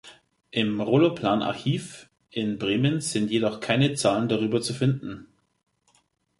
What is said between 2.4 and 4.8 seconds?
Bremen sind jedoch keine Zahlen darüber zu